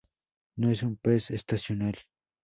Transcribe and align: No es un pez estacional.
No 0.55 0.71
es 0.71 0.81
un 0.81 0.95
pez 0.95 1.29
estacional. 1.29 1.95